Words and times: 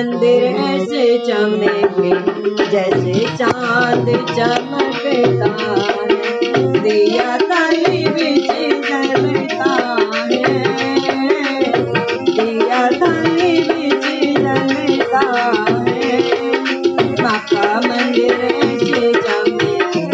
मंदिर 0.00 0.42
ऐसे 0.42 1.18
चमकेंगे, 1.18 2.10
जैसे 2.70 3.36
चाँद 3.36 4.06
चमकता 4.08 5.48
दिया 6.78 7.36
ताली 7.36 8.08
बिच 8.08 8.46
जलता 8.88 9.98
है। 10.22 10.54
दिया 12.30 12.88
ताली 12.90 13.60
बिच 13.60 14.06
जलता 14.38 15.20
है। 15.88 16.20
मंदिर 17.88 18.40
ऐसे 18.44 19.12
चमकेंगे, 19.12 20.06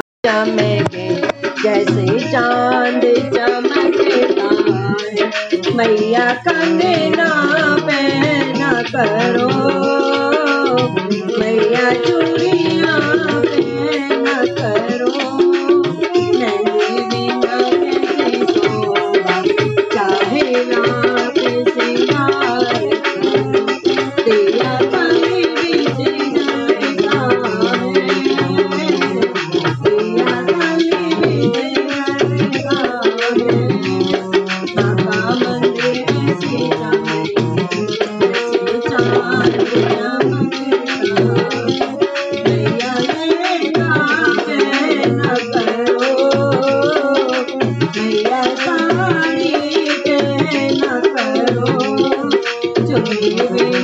मैया 5.81 6.25
का 6.45 6.53
मेरा 6.73 7.70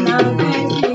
Mama. 0.08 0.87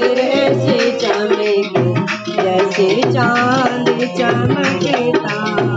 जैसे 0.00 0.90
जैसे 2.28 3.02
चाँद 3.12 3.88
चमकता 4.18 5.75